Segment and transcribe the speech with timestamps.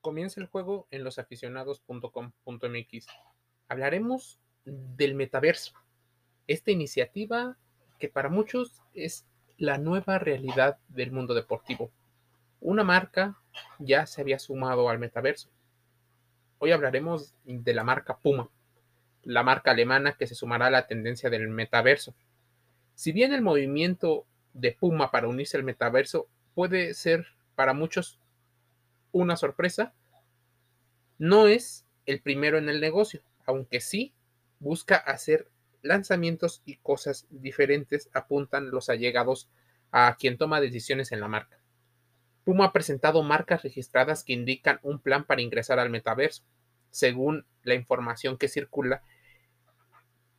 [0.00, 3.06] Comienza el juego en losaficionados.com.mx.
[3.68, 5.74] Hablaremos del metaverso,
[6.46, 7.58] esta iniciativa
[7.98, 9.26] que para muchos es
[9.58, 11.90] la nueva realidad del mundo deportivo.
[12.60, 13.36] Una marca
[13.78, 15.50] ya se había sumado al metaverso.
[16.58, 18.48] Hoy hablaremos de la marca Puma,
[19.22, 22.14] la marca alemana que se sumará a la tendencia del metaverso.
[22.94, 28.19] Si bien el movimiento de Puma para unirse al metaverso puede ser para muchos
[29.12, 29.94] una sorpresa,
[31.18, 34.14] no es el primero en el negocio, aunque sí
[34.58, 35.50] busca hacer
[35.82, 39.50] lanzamientos y cosas diferentes, apuntan los allegados
[39.90, 41.58] a quien toma decisiones en la marca.
[42.44, 46.44] Puma ha presentado marcas registradas que indican un plan para ingresar al metaverso.
[46.90, 49.02] Según la información que circula,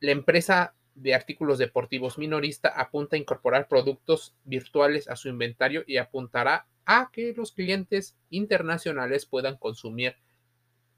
[0.00, 5.96] la empresa de artículos deportivos minorista apunta a incorporar productos virtuales a su inventario y
[5.96, 10.16] apuntará a que los clientes internacionales puedan consumir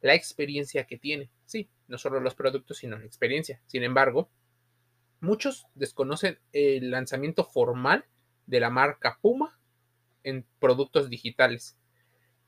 [0.01, 1.31] la experiencia que tiene.
[1.47, 3.61] Sí, no solo los productos, sino la experiencia.
[3.67, 4.29] Sin embargo,
[5.21, 8.05] muchos desconocen el lanzamiento formal
[8.47, 9.59] de la marca Puma
[10.23, 11.77] en productos digitales.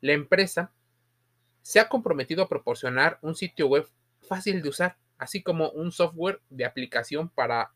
[0.01, 0.73] La empresa
[1.63, 3.89] se ha comprometido a proporcionar un sitio web
[4.21, 7.73] fácil de usar, así como un software de aplicación para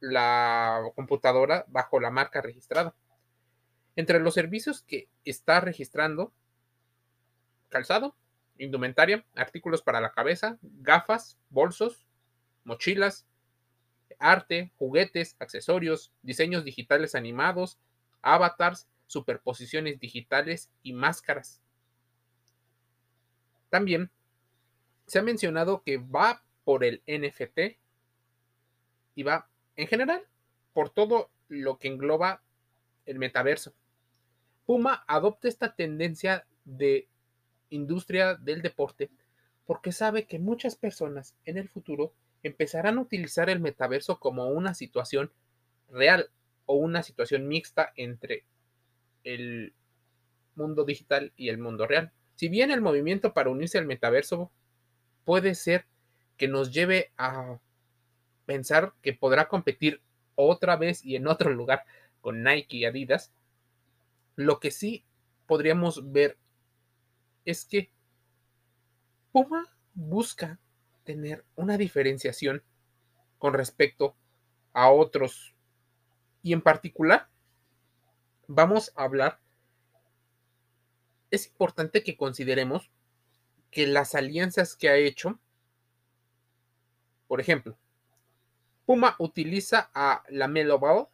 [0.00, 2.94] la computadora bajo la marca registrada.
[3.94, 6.32] Entre los servicios que está registrando,
[7.68, 8.16] calzado,
[8.58, 12.06] indumentaria, artículos para la cabeza, gafas, bolsos,
[12.64, 13.26] mochilas,
[14.18, 17.78] arte, juguetes, accesorios, diseños digitales animados,
[18.22, 21.60] avatars, superposiciones digitales y máscaras.
[23.68, 24.10] También
[25.06, 27.78] se ha mencionado que va por el NFT
[29.14, 30.22] y va en general
[30.72, 32.42] por todo lo que engloba
[33.06, 33.74] el metaverso.
[34.64, 37.08] Puma adopta esta tendencia de
[37.70, 39.10] industria del deporte
[39.66, 44.74] porque sabe que muchas personas en el futuro empezarán a utilizar el metaverso como una
[44.74, 45.32] situación
[45.88, 46.30] real
[46.66, 48.44] o una situación mixta entre
[49.24, 49.74] el
[50.54, 52.12] mundo digital y el mundo real.
[52.34, 54.50] Si bien el movimiento para unirse al metaverso
[55.24, 55.86] puede ser
[56.42, 57.60] que nos lleve a
[58.46, 60.02] pensar que podrá competir
[60.34, 61.84] otra vez y en otro lugar
[62.20, 63.32] con Nike y Adidas,
[64.34, 65.04] lo que sí
[65.46, 66.36] podríamos ver
[67.44, 67.92] es que
[69.30, 70.58] Puma busca
[71.04, 72.64] tener una diferenciación
[73.38, 74.16] con respecto
[74.72, 75.54] a otros.
[76.42, 77.28] Y en particular,
[78.48, 79.38] vamos a hablar,
[81.30, 82.90] es importante que consideremos
[83.70, 85.38] que las alianzas que ha hecho,
[87.32, 87.78] por ejemplo,
[88.84, 91.08] Puma utiliza a la Melo Ball,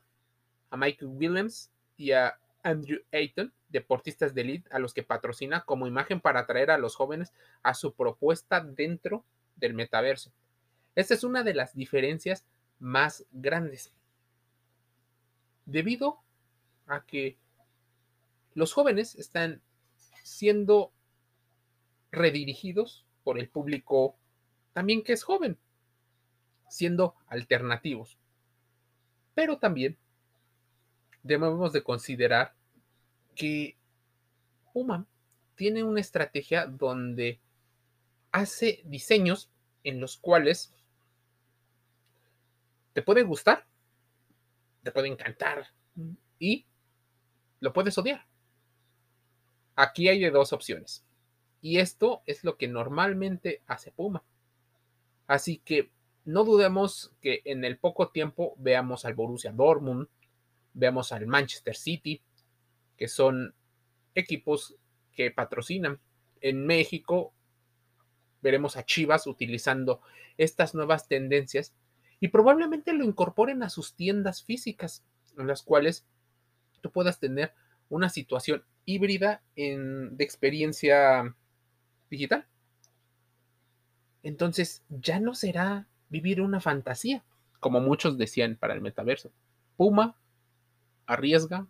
[0.68, 5.86] a Michael Williams y a Andrew Ayton, deportistas de elite a los que patrocina como
[5.86, 9.24] imagen para atraer a los jóvenes a su propuesta dentro
[9.54, 10.32] del metaverso.
[10.96, 12.44] Esta es una de las diferencias
[12.80, 13.92] más grandes.
[15.66, 16.18] Debido
[16.88, 17.38] a que
[18.54, 19.62] los jóvenes están
[20.24, 20.90] siendo
[22.10, 24.16] redirigidos por el público
[24.72, 25.56] también que es joven,
[26.68, 28.18] siendo alternativos.
[29.34, 29.96] Pero también
[31.22, 32.54] debemos de considerar
[33.34, 33.76] que
[34.72, 35.06] Puma
[35.54, 37.40] tiene una estrategia donde
[38.32, 39.50] hace diseños
[39.84, 40.74] en los cuales
[42.92, 43.66] te puede gustar,
[44.82, 45.68] te puede encantar
[46.38, 46.66] y
[47.60, 48.26] lo puedes odiar.
[49.76, 51.04] Aquí hay de dos opciones.
[51.60, 54.22] Y esto es lo que normalmente hace Puma.
[55.26, 55.90] Así que
[56.28, 60.08] no dudemos que en el poco tiempo veamos al Borussia Dortmund,
[60.74, 62.20] veamos al Manchester City,
[62.98, 63.54] que son
[64.14, 64.76] equipos
[65.12, 65.98] que patrocinan.
[66.42, 67.32] En México
[68.42, 70.02] veremos a Chivas utilizando
[70.36, 71.72] estas nuevas tendencias
[72.20, 75.02] y probablemente lo incorporen a sus tiendas físicas,
[75.38, 76.04] en las cuales
[76.82, 77.54] tú puedas tener
[77.88, 81.34] una situación híbrida en, de experiencia
[82.10, 82.46] digital.
[84.22, 87.24] Entonces ya no será vivir una fantasía,
[87.60, 89.30] como muchos decían para el metaverso.
[89.76, 90.16] Puma
[91.06, 91.66] arriesga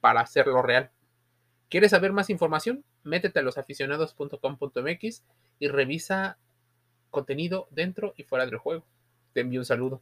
[0.00, 0.90] para hacerlo real.
[1.68, 2.84] ¿Quieres saber más información?
[3.02, 5.22] Métete a losaficionados.com.mx
[5.58, 6.38] y revisa
[7.10, 8.84] contenido dentro y fuera del juego.
[9.32, 10.00] Te envío un saludo.